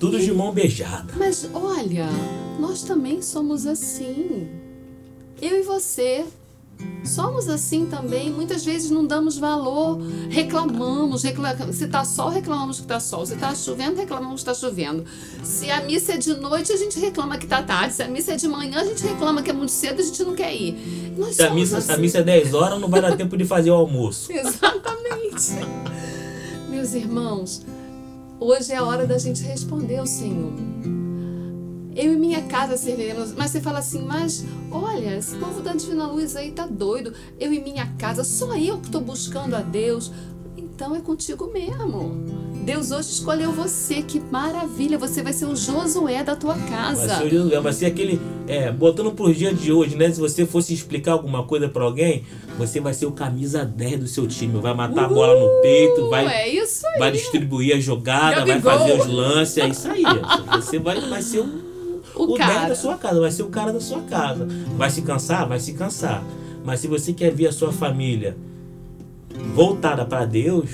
[0.00, 1.12] Tudo de mão beijada.
[1.18, 2.08] Mas olha,
[2.58, 4.48] nós também somos assim.
[5.42, 6.24] Eu e você.
[7.04, 8.30] Somos assim também.
[8.30, 9.98] Muitas vezes não damos valor,
[10.30, 11.22] reclamamos.
[11.22, 11.56] Recla...
[11.72, 13.26] Se tá sol, reclamamos que tá sol.
[13.26, 15.04] Se tá chovendo, reclamamos que tá chovendo.
[15.42, 17.94] Se a missa é de noite, a gente reclama que tá tarde.
[17.94, 20.06] Se a missa é de manhã, a gente reclama que é muito cedo e a
[20.06, 21.12] gente não quer ir.
[21.18, 22.02] Nós Se a missa, se a assim.
[22.02, 24.30] missa é 10 horas, não vai dar tempo de fazer o almoço.
[24.32, 25.66] Exatamente.
[26.70, 27.62] Meus irmãos,
[28.38, 30.52] hoje é a hora da gente responder ao Senhor.
[31.94, 33.32] Eu e minha casa serviremos.
[33.34, 37.12] Mas você fala assim, mas olha, esse povo da Divina Luz aí tá doido.
[37.38, 40.10] Eu e minha casa, só eu que tô buscando a Deus.
[40.56, 42.42] Então é contigo mesmo.
[42.64, 44.96] Deus hoje escolheu você, que maravilha!
[44.96, 47.16] Você vai ser o Josué da tua Vai casa.
[47.18, 48.20] ser, o Josué, vai ser aquele.
[48.46, 50.10] É, botando pro dia de hoje, né?
[50.10, 52.24] Se você fosse explicar alguma coisa pra alguém,
[52.56, 54.60] você vai ser o camisa 10 do seu time.
[54.60, 56.98] Vai matar a bola no peito, vai, é isso aí.
[56.98, 59.58] vai distribuir a jogada, vai fazer os lances.
[59.58, 60.02] É isso aí.
[60.56, 61.71] Você vai, vai ser o,
[62.14, 62.68] O o 10 cara.
[62.68, 64.46] da sua casa, vai ser o cara da sua casa.
[64.76, 65.48] Vai se cansar?
[65.48, 66.22] Vai se cansar.
[66.64, 68.36] Mas se você quer ver a sua família
[69.54, 70.70] voltada para Deus,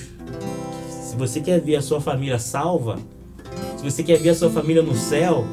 [0.91, 2.99] se você quer ver a sua família salva,
[3.77, 5.45] se você quer ver a sua família no céu,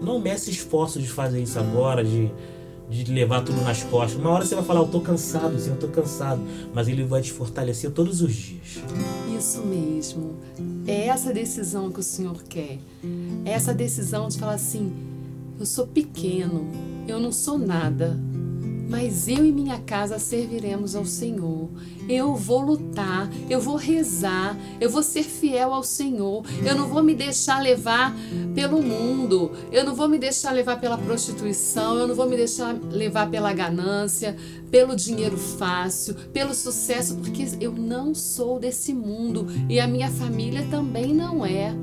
[0.00, 2.30] não meça esforço de fazer isso agora, de,
[2.88, 4.20] de levar tudo nas costas.
[4.20, 6.40] Uma hora você vai falar, eu tô cansado, Senhor, eu tô cansado.
[6.72, 8.78] Mas Ele vai te fortalecer todos os dias.
[9.36, 10.36] Isso mesmo.
[10.86, 12.78] É essa decisão que o Senhor quer.
[13.44, 14.92] É essa decisão de falar assim:
[15.58, 16.66] eu sou pequeno,
[17.06, 18.18] eu não sou nada,
[18.88, 21.68] mas eu e minha casa serviremos ao Senhor.
[22.08, 26.44] Eu vou lutar, eu vou rezar, eu vou ser fiel ao Senhor.
[26.64, 28.14] Eu não vou me deixar levar
[28.54, 32.76] pelo mundo, eu não vou me deixar levar pela prostituição, eu não vou me deixar
[32.90, 34.36] levar pela ganância,
[34.70, 40.66] pelo dinheiro fácil, pelo sucesso, porque eu não sou desse mundo e a minha família
[40.70, 41.74] também não é.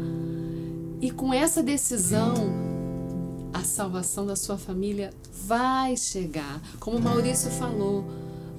[1.02, 2.73] E com essa decisão,
[3.54, 5.12] a salvação da sua família
[5.46, 6.62] vai chegar.
[6.80, 8.06] Como o Maurício falou,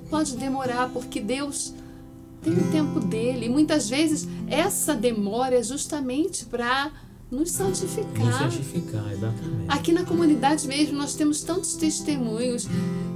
[0.09, 1.74] pode demorar porque Deus
[2.42, 3.47] tem o tempo dele.
[3.47, 6.92] E muitas vezes essa demora é justamente para
[7.30, 8.38] nos Nos santificar.
[8.38, 9.64] santificar, exatamente.
[9.68, 12.68] Aqui na comunidade mesmo nós temos tantos testemunhos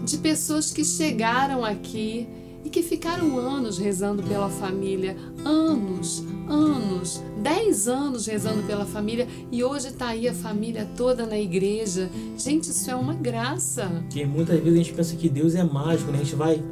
[0.04, 2.26] de pessoas que chegaram aqui
[2.64, 9.62] e que ficaram anos rezando pela família, anos, anos, dez anos rezando pela família e
[9.62, 12.10] hoje está aí a família toda na igreja.
[12.36, 13.86] Gente, isso é uma graça.
[14.02, 16.18] Porque muitas vezes a gente pensa que Deus é mágico, né?
[16.18, 16.62] A gente vai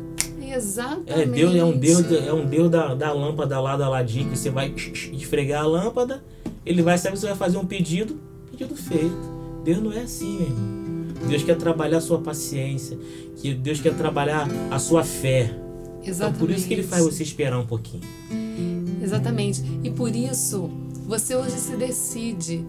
[0.40, 1.10] Exatamente.
[1.10, 4.38] É, Deus é um Deus, é um Deus da, da lâmpada lá da Aladim, que
[4.38, 4.72] você vai
[5.12, 6.22] esfregar a lâmpada,
[6.64, 8.18] ele vai saber você vai fazer um pedido,
[8.50, 9.36] pedido feito.
[9.64, 11.28] Deus não é assim, meu irmão.
[11.28, 12.96] Deus quer trabalhar a sua paciência,
[13.36, 15.65] que Deus quer trabalhar a sua fé.
[16.06, 16.38] Então Exatamente.
[16.38, 18.02] por isso que ele faz você esperar um pouquinho.
[19.02, 19.62] Exatamente.
[19.82, 20.70] E por isso,
[21.06, 22.64] você hoje se decide: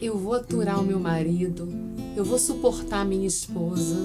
[0.00, 1.66] eu vou aturar o meu marido,
[2.14, 3.96] eu vou suportar a minha esposa,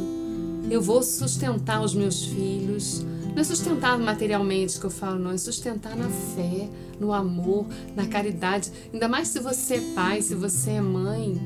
[0.72, 3.05] eu vou sustentar os meus filhos.
[3.34, 8.05] Não é sustentar materialmente que eu falo, não, é sustentar na fé, no amor, na
[8.05, 8.72] caridade.
[8.93, 11.41] Ainda mais se você é pai, se você é mãe.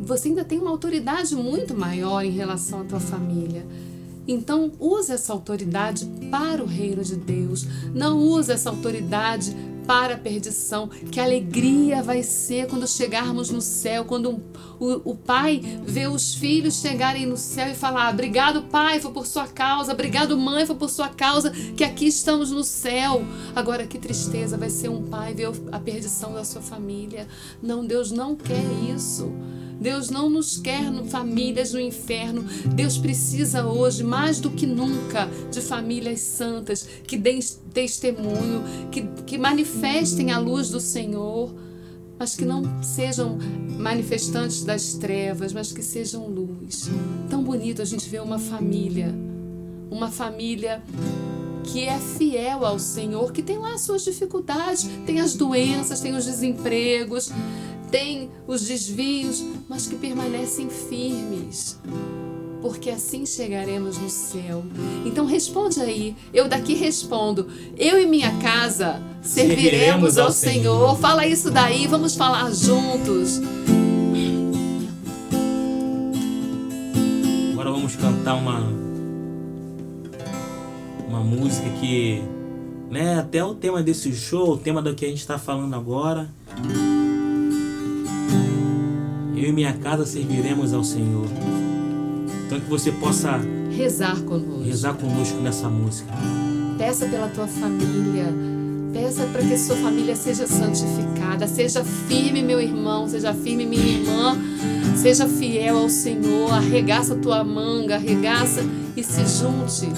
[0.00, 3.66] Você ainda tem uma autoridade muito maior em relação à tua família.
[4.26, 7.66] Então, use essa autoridade para o reino de Deus.
[7.94, 9.54] Não use essa autoridade
[9.86, 10.88] para a perdição.
[10.88, 14.42] Que alegria vai ser quando chegarmos no céu, quando
[14.80, 19.26] o, o pai vê os filhos chegarem no céu e falar: Obrigado, pai, foi por
[19.26, 19.92] sua causa.
[19.92, 23.22] Obrigado, mãe, foi por sua causa que aqui estamos no céu.
[23.54, 27.28] Agora, que tristeza vai ser um pai ver a perdição da sua família.
[27.62, 28.64] Não, Deus não quer
[28.94, 29.32] isso.
[29.80, 32.44] Deus não nos quer no famílias no inferno.
[32.74, 37.40] Deus precisa hoje, mais do que nunca, de famílias santas que deem
[37.72, 41.54] testemunho, que, que manifestem a luz do Senhor.
[42.18, 43.38] mas que não sejam
[43.78, 46.88] manifestantes das trevas, mas que sejam luz.
[47.28, 49.14] Tão bonito a gente ver uma família,
[49.90, 50.82] uma família
[51.64, 56.14] que é fiel ao Senhor, que tem lá as suas dificuldades, tem as doenças, tem
[56.14, 57.30] os desempregos,
[57.94, 61.78] tem os desvios, mas que permanecem firmes.
[62.60, 64.64] Porque assim chegaremos no céu.
[65.06, 66.16] Então responde aí.
[66.32, 67.46] Eu daqui respondo.
[67.78, 70.32] Eu e minha casa serviremos, ao.
[70.32, 70.98] Senhor.
[70.98, 73.40] Fala isso daí, vamos falar juntos.
[77.52, 78.72] Agora vamos cantar uma
[81.06, 82.20] uma música que,
[82.90, 86.28] né, até o tema desse show, o tema do que a gente está falando agora.
[89.44, 91.26] Eu e minha casa serviremos ao Senhor.
[92.46, 93.38] Então que você possa
[93.76, 94.62] rezar conosco.
[94.62, 96.10] Rezar conosco nessa música.
[96.78, 98.32] Peça pela tua família.
[98.90, 101.46] Peça para que sua família seja santificada.
[101.46, 103.06] Seja firme, meu irmão.
[103.06, 104.34] Seja firme, minha irmã.
[104.96, 106.50] Seja fiel ao Senhor.
[106.50, 107.96] Arregaça tua manga.
[107.96, 108.62] Arregaça
[108.96, 109.92] e se junte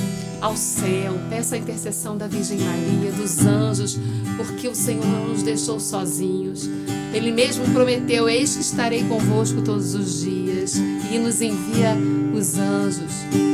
[0.46, 1.18] ao céu.
[1.28, 3.98] Peça a intercessão da Virgem Maria, dos anjos,
[4.36, 6.70] porque o Senhor não nos deixou sozinhos.
[7.12, 10.76] Ele mesmo prometeu: Eis que estarei convosco todos os dias.
[11.10, 11.96] E nos envia
[12.34, 13.12] os anjos,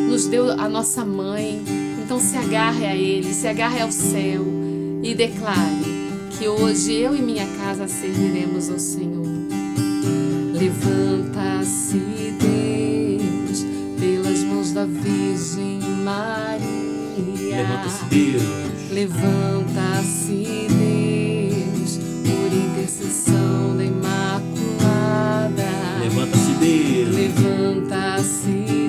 [0.08, 1.62] nos deu a nossa mãe.
[2.02, 4.44] Então se agarre a Ele, se agarre ao céu
[5.02, 5.84] e declare
[6.38, 9.26] que hoje eu e minha casa serviremos ao Senhor.
[10.52, 11.98] Levanta-se,
[12.38, 13.64] Deus,
[13.98, 17.56] pelas mãos da Virgem Maria.
[17.56, 18.42] Levanta-se, Deus.
[18.90, 25.68] Levanta-se, Deus, por intercessão da Imaculada.
[26.00, 27.14] Levanta-se, Deus.
[27.14, 28.81] Levanta-se,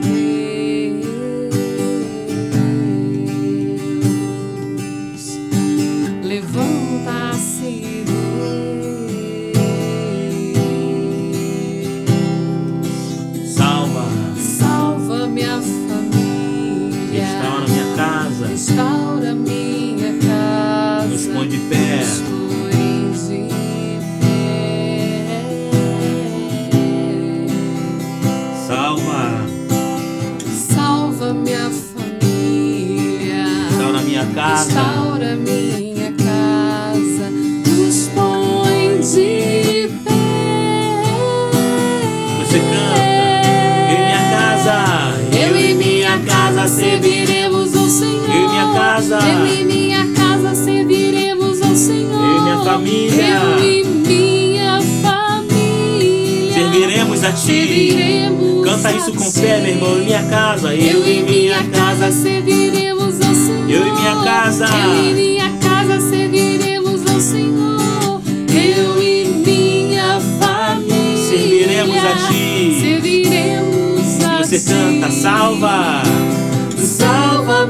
[49.28, 52.24] Eu e minha casa serviremos ao Senhor.
[52.24, 53.26] Eu e minha família.
[53.28, 56.54] Eu e minha família.
[56.54, 57.46] Serviremos a Ti.
[57.46, 59.98] Serviremos Canta isso com fé, meu irmão.
[60.02, 60.74] E minha casa.
[60.74, 63.70] Eu, eu e minha casa serviremos ao Senhor.
[63.70, 64.66] Eu e minha casa.
[64.66, 68.22] Eu e minha casa serviremos ao Senhor.
[68.50, 71.18] Eu e minha família.
[71.18, 72.80] Serviremos a Ti.
[72.82, 74.48] Serviremos a Ti.
[74.48, 76.04] Você canta, salva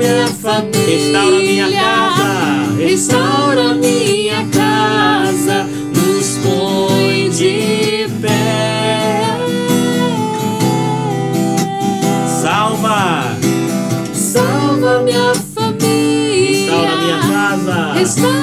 [0.04, 0.86] minha família.
[0.86, 2.76] Restaura minha casa.
[2.78, 5.68] Restaura minha casa.
[5.96, 9.38] Nos põe de pé.
[12.42, 13.38] Salva.
[14.14, 16.50] Salva minha família.
[16.50, 17.94] Restaura minha casa.
[17.94, 18.43] Restaura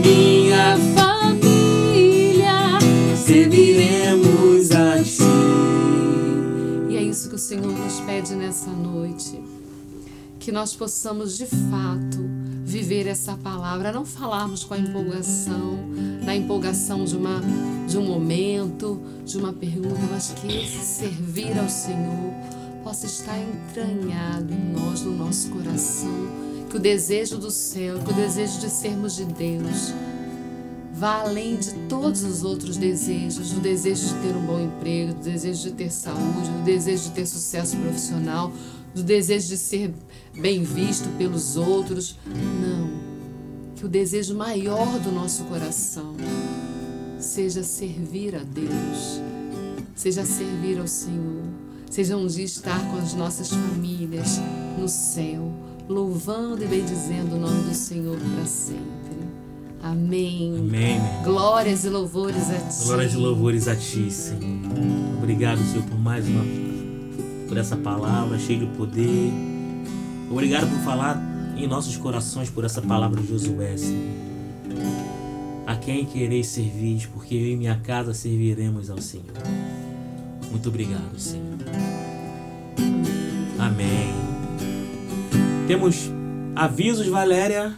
[7.91, 9.41] nos pede nessa noite.
[10.39, 12.19] Que nós possamos de fato
[12.63, 15.77] viver essa palavra, não falarmos com a empolgação,
[16.23, 17.41] na empolgação de, uma,
[17.87, 22.33] de um momento, de uma pergunta, mas que esse servir ao Senhor
[22.81, 26.29] possa estar entranhado em nós, no nosso coração,
[26.69, 29.93] que o desejo do céu, que o desejo de sermos de Deus
[31.01, 35.23] vá além de todos os outros desejos, do desejo de ter um bom emprego, do
[35.23, 38.53] desejo de ter saúde, do desejo de ter sucesso profissional,
[38.93, 39.91] do desejo de ser
[40.39, 42.19] bem visto pelos outros.
[42.27, 43.01] Não.
[43.75, 46.15] Que o desejo maior do nosso coração
[47.17, 49.19] seja servir a Deus,
[49.95, 51.41] seja servir ao Senhor
[51.89, 54.39] seja um dia estar com as nossas famílias
[54.79, 55.51] no céu,
[55.89, 59.00] louvando e bendizendo o nome do Senhor para sempre.
[59.83, 60.55] Amém.
[60.57, 61.01] Amém.
[61.23, 62.83] Glórias e louvores a ti.
[62.85, 64.41] Glórias e louvores a ti, Senhor.
[65.17, 66.43] Obrigado, Senhor, por mais uma.
[67.47, 69.31] por essa palavra cheia de poder.
[70.29, 71.21] Obrigado por falar
[71.57, 74.31] em nossos corações por essa palavra de Josué, Senhor.
[75.67, 79.25] A quem quereis servir, porque eu e minha casa serviremos ao Senhor.
[80.49, 81.57] Muito obrigado, Senhor.
[83.59, 84.11] Amém.
[85.67, 86.09] Temos
[86.55, 87.75] avisos, Valéria.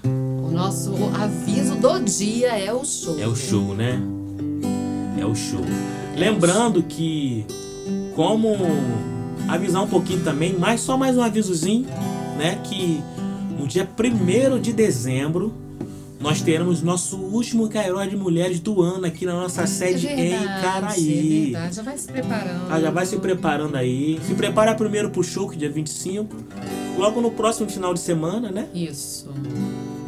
[0.54, 3.20] Nosso aviso do dia é o show.
[3.20, 4.00] É o show, né?
[5.20, 5.62] É o show.
[6.16, 7.44] Lembrando que,
[8.16, 8.56] como
[9.48, 11.88] avisar um pouquinho também, mas só mais um avisozinho,
[12.38, 12.62] né?
[12.64, 13.02] Que
[13.60, 15.52] no dia 1 de dezembro
[16.20, 20.30] nós teremos nosso último Cairó de Mulheres do ano aqui na nossa sede é em
[20.38, 21.20] verdade, Caraí.
[21.20, 22.66] É verdade, já vai se preparando.
[22.70, 24.20] Ah, já vai se preparando aí.
[24.26, 26.34] Se prepara primeiro pro show, que é dia 25.
[26.96, 28.68] Logo no próximo final de semana, né?
[28.74, 29.28] Isso.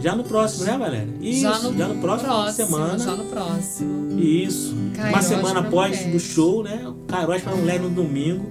[0.01, 1.13] Já no próximo, né, Valéria?
[1.21, 2.99] Isso, já no, próximo, semana.
[2.99, 4.19] Já no próximo.
[4.19, 4.75] Isso.
[5.09, 6.85] Uma semana após do show, né?
[7.07, 8.45] Cairós para mulher no domingo.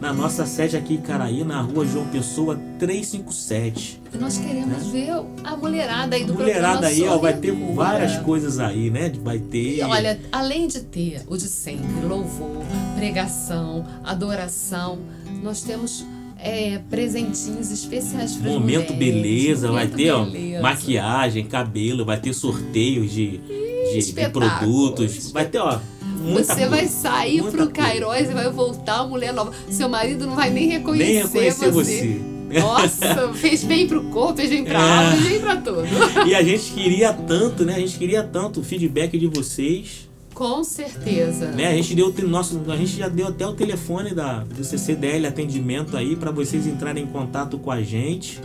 [0.00, 4.02] Na nossa sede aqui em Caraí, na rua João Pessoa 357.
[4.12, 5.10] E nós queremos ver
[5.42, 6.40] a mulherada aí do Né?
[6.40, 9.10] Mulherada aí, ó, vai ter várias coisas aí, né?
[9.22, 9.78] Vai ter.
[9.78, 12.62] E olha, além de ter o de sempre, louvor,
[12.96, 14.98] pregação, adoração,
[15.42, 16.04] nós temos
[16.44, 20.60] é, presentinhos especiais para Momento beleza, vai ter ó, beleza.
[20.62, 25.32] maquiagem, cabelo, vai ter sorteios de, de- de, produtos.
[25.32, 25.78] Vai ter, ó.
[26.20, 27.70] Muita Você vai coisa, sair muita pro.
[27.70, 29.52] Cairós e vai voltar mulher nova.
[29.70, 32.20] Seu marido não vai nem reconhecer, Nem reconhecer você.
[32.60, 34.82] Nossa, fez bem pro corpo, fez bem pra É.
[35.06, 35.82] alma, fez bem pra tudo.
[36.26, 37.74] E a gente queria tanto, né?
[37.74, 40.08] A gente queria tanto o feedback de vocês.
[40.34, 41.52] Com certeza.
[41.52, 41.68] né?
[41.68, 45.96] A gente deu nosso, a gente já deu até o telefone da do CCDL atendimento
[45.96, 48.40] aí para vocês entrarem em contato com a gente,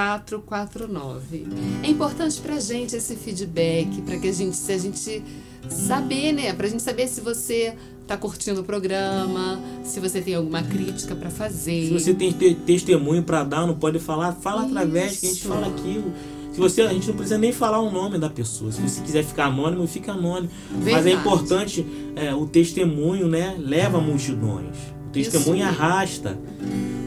[0.09, 1.47] 967126449.
[1.83, 5.23] É importante pra gente esse feedback, pra que a gente, se a gente
[5.69, 6.53] saber, né?
[6.53, 7.75] Pra gente saber se você
[8.09, 11.87] tá curtindo o programa, se você tem alguma crítica pra fazer.
[11.87, 15.39] Se você tem te- testemunho pra dar, não pode falar, fala através que a gente
[15.39, 15.47] Isso.
[15.47, 16.11] fala aquilo.
[16.51, 18.71] Se você, a gente não precisa nem falar o nome da pessoa.
[18.71, 20.49] Se você quiser ficar anônimo, fica anônimo.
[20.71, 21.15] Mas é Verdade.
[21.15, 21.85] importante
[22.15, 23.55] é, o testemunho, né?
[23.59, 24.75] Leva multidões.
[25.07, 26.37] O testemunho Isso arrasta.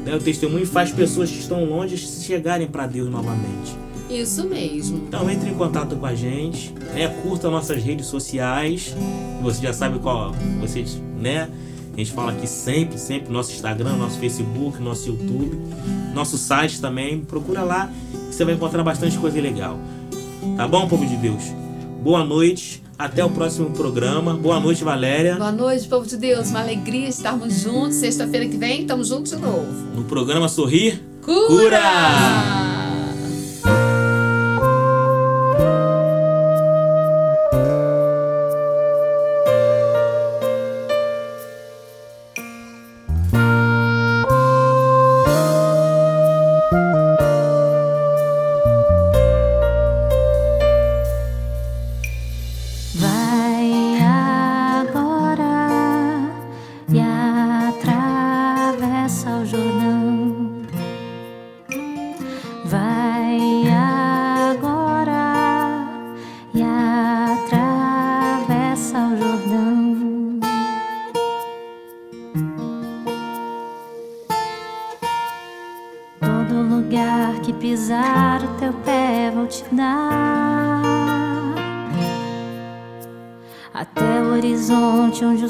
[0.07, 0.15] né?
[0.15, 3.77] O testemunho faz pessoas que estão longe chegarem para Deus novamente.
[4.13, 4.99] Isso mesmo.
[5.09, 7.09] Então entre em contato com a gente, né?
[7.23, 8.95] Curta nossas redes sociais.
[9.43, 11.49] Você já sabe qual, vocês, né?
[11.95, 15.59] A gente fala aqui sempre, sempre nosso Instagram, nosso Facebook, nosso YouTube,
[16.15, 17.21] nosso site também.
[17.21, 17.91] Procura lá,
[18.29, 19.79] que você vai encontrar bastante coisa legal.
[20.57, 21.43] Tá bom, povo de Deus?
[22.03, 22.83] Boa noite.
[22.99, 24.35] Até o próximo programa.
[24.35, 25.37] Boa noite, Valéria.
[25.37, 26.51] Boa noite, povo de Deus.
[26.51, 27.97] Uma alegria estarmos juntos.
[27.97, 29.67] Sexta-feira que vem, estamos juntos de novo.
[29.95, 31.03] No programa Sorrir.
[31.23, 31.47] Cura!
[31.49, 32.62] Cura!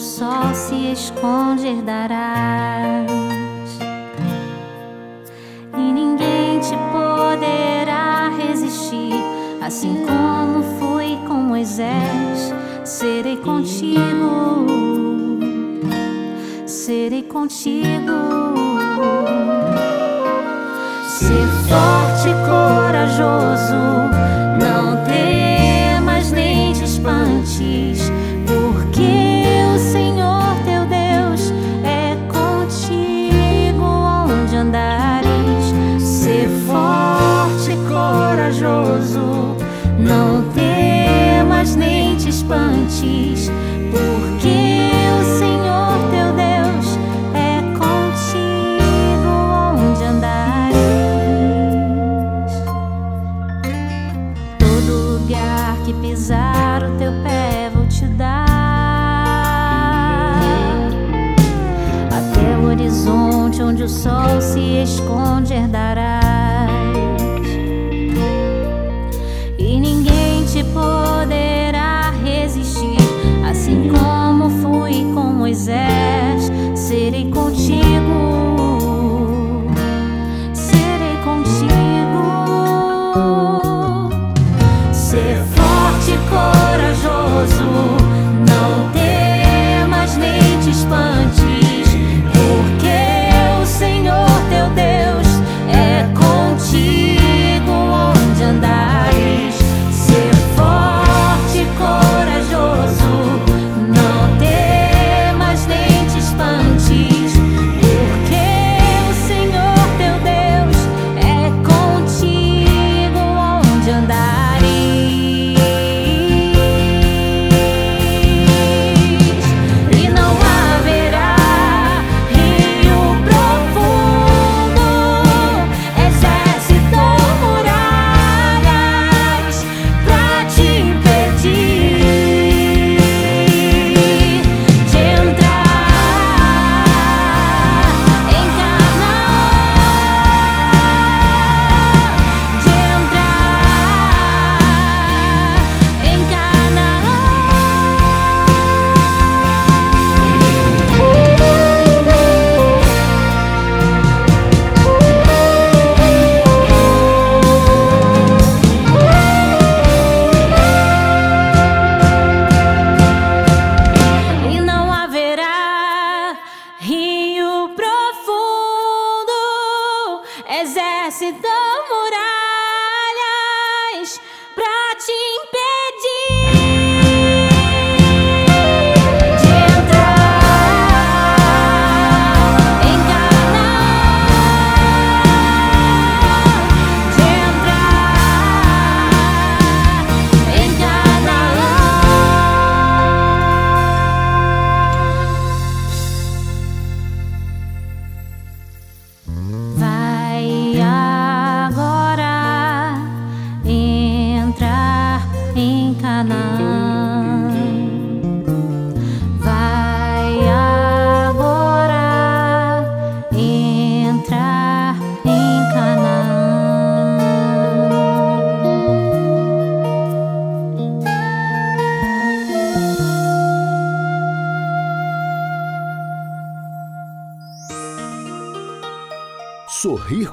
[0.03, 1.32] Sol se esconde
[40.03, 43.49] Não temas nem te espantes.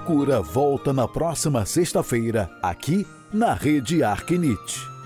[0.10, 4.99] Cura volta na próxima sexta-feira, aqui na Rede Arquinite.